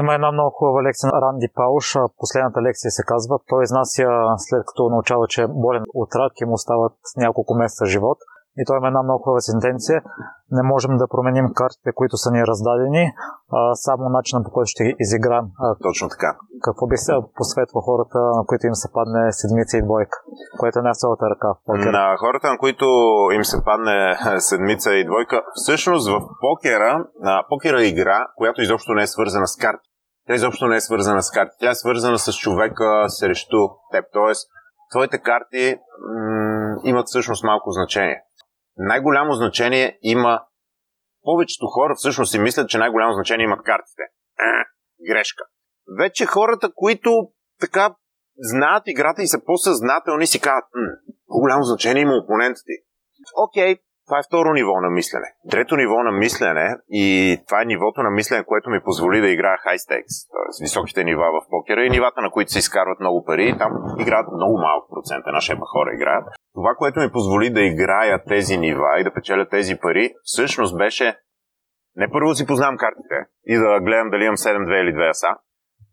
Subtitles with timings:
[0.00, 1.96] Има една много хубава лекция на Ранди Пауш.
[2.18, 3.38] Последната лекция се казва.
[3.48, 7.86] Той изнася след като научава, че е болен от рак и му остават няколко месеца
[7.86, 8.18] живот.
[8.60, 9.98] И той има една много хубава сентенция.
[10.50, 13.04] Не можем да променим картите, които са ни раздадени,
[13.52, 15.46] а само начинът по който ще ги изиграем.
[15.82, 16.30] Точно така.
[16.66, 20.18] Какво би се посветва хората, на които им се падне седмица и двойка,
[20.60, 21.92] което не е цялата ръка в покера?
[21.92, 22.86] На хората, на които
[23.36, 23.98] им се падне
[24.38, 27.04] седмица и двойка, всъщност в покера,
[27.48, 29.88] покера е игра, която изобщо не е свързана с карти.
[30.26, 31.56] Тя изобщо не е свързана с карти.
[31.60, 33.60] Тя е свързана с човека срещу
[33.92, 34.04] теб.
[34.12, 34.48] Тоест,
[34.90, 38.22] твоите карти м- имат всъщност малко значение
[38.76, 40.40] най-голямо значение има.
[41.22, 44.02] Повечето хора всъщност си мислят, че най-голямо значение имат картите.
[44.40, 44.52] Е,
[45.12, 45.44] грешка.
[45.98, 47.10] Вече хората, които
[47.60, 47.94] така
[48.38, 50.64] знаят играта и са по-съзнателни, си казват,
[51.26, 52.72] по-голямо значение има опонентът ти.
[53.36, 53.76] Окей,
[54.06, 55.28] това е второ ниво на мислене.
[55.50, 57.06] Трето ниво на мислене и
[57.46, 60.64] това е нивото на мислене, което ми позволи да играя high stakes, т.е.
[60.64, 63.54] високите нива в покера и нивата, на които се изкарват много пари.
[63.58, 66.24] Там играят много малък процент, на шепа хора играят.
[66.56, 71.16] Това, което ми позволи да играя тези нива и да печеля тези пари, всъщност беше
[71.96, 75.26] не първо си познавам картите и да гледам дали имам 7-2 или 2 аса,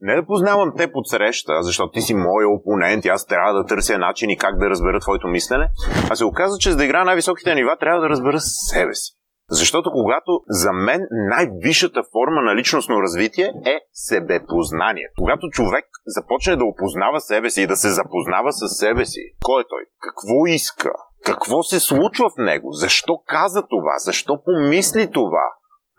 [0.00, 3.66] не да познавам те под среща, защото ти си мой опонент и аз трябва да
[3.66, 5.68] търся начин и как да разбера твоето мислене,
[6.10, 9.21] а се оказа, че за да игра най-високите нива трябва да разбера себе си.
[9.50, 15.08] Защото когато за мен най-висшата форма на личностно развитие е себепознание.
[15.18, 19.62] Когато човек започне да опознава себе си и да се запознава с себе си, кой
[19.62, 19.84] е той?
[20.00, 20.90] Какво иска?
[21.24, 22.68] Какво се случва в него?
[22.72, 23.98] Защо каза това?
[23.98, 25.44] Защо помисли това?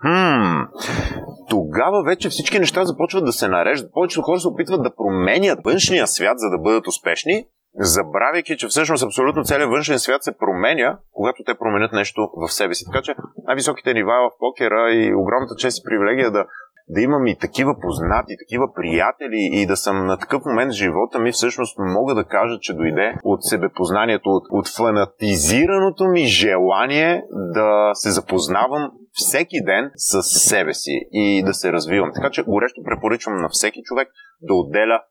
[0.02, 0.62] Хм,
[1.50, 3.92] тогава вече всички неща започват да се нареждат.
[3.94, 9.04] Повечето хора се опитват да променят външния свят, за да бъдат успешни, забравяйки, че всъщност
[9.04, 12.86] абсолютно целият външен свят се променя, когато те променят нещо в себе си.
[12.92, 13.16] Така че
[13.48, 16.46] най-високите нива в покера и огромната чест и привилегия да,
[16.88, 21.20] да имам и такива познати, такива приятели и да съм на такъв момент в живота
[21.20, 27.92] ми, всъщност мога да кажа, че дойде от себепознанието, от, от фанатизираното ми желание да
[27.94, 32.12] се запознавам всеки ден с себе си и да се развивам.
[32.16, 34.08] Така че горещо препоръчвам на всеки човек
[34.42, 35.02] да отделя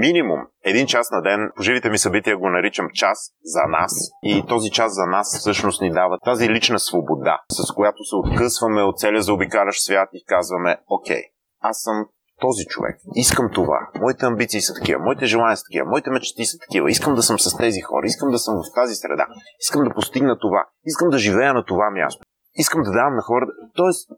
[0.00, 1.50] минимум един час на ден.
[1.56, 3.92] По живите ми събития го наричам час за нас.
[4.22, 8.82] И този час за нас всъщност ни дава тази лична свобода, с която се откъсваме
[8.82, 11.22] от целия заобикалящ свят и казваме, окей,
[11.60, 12.06] аз съм
[12.40, 12.96] този човек.
[13.14, 13.88] Искам това.
[14.00, 16.90] Моите амбиции са такива, моите желания са такива, моите мечти са такива.
[16.90, 19.26] Искам да съм с тези хора, искам да съм в тази среда,
[19.60, 22.22] искам да постигна това, искам да живея на това място.
[22.54, 23.52] Искам да давам на хората.
[23.74, 24.10] Тоест,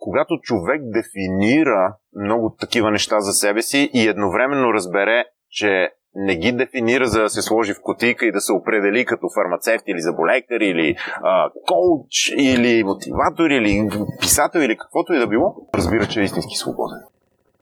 [0.00, 6.52] когато човек дефинира много такива неща за себе си и едновременно разбере, че не ги
[6.52, 10.60] дефинира за да се сложи в котика и да се определи като фармацевт или заболекар
[10.60, 13.88] или а, коуч или мотиватор или
[14.20, 16.98] писател или каквото и да било, разбира, че е истински свободен.